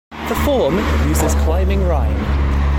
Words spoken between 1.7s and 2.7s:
rhyme.